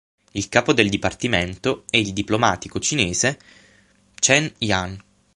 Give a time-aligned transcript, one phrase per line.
[0.31, 3.37] Il capo del dipartimento è il diplomatico cinese
[4.15, 4.99] Chen Jian.